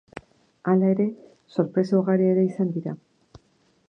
Hala 0.71 0.87
ere, 0.93 1.05
sorpresa 1.57 1.97
ugari 1.99 2.27
ere 2.31 2.47
izan 2.47 2.73
dira. 2.79 2.95